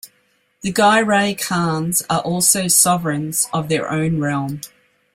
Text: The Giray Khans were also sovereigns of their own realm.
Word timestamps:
The 0.61 0.73
Giray 0.73 1.39
Khans 1.39 2.01
were 2.09 2.15
also 2.17 2.67
sovereigns 2.67 3.47
of 3.53 3.69
their 3.69 3.87
own 3.91 4.19
realm. 4.19 4.61